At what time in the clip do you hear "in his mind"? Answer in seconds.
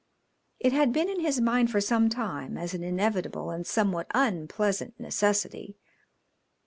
1.09-1.69